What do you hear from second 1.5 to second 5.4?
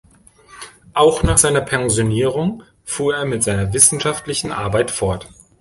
Pensionierung fuhr er mit seiner wissenschaftlichen Arbeit fort.